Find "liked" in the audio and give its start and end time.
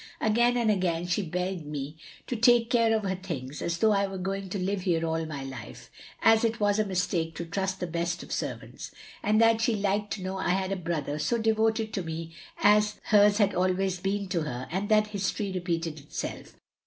9.75-10.13